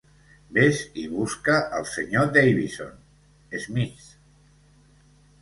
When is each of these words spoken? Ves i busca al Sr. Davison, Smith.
Ves 0.57 0.79
i 1.01 1.03
busca 1.11 1.57
al 1.79 1.85
Sr. 1.89 2.25
Davison, 2.39 2.91
Smith. 3.67 4.09